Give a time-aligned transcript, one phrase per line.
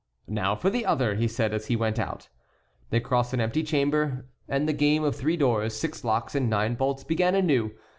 [0.25, 2.27] "Now for the other," he said as he went out.
[2.89, 6.73] They crossed an empty chamber, and the game of three doors, six locks, and nine
[6.73, 7.75] bolts began anew.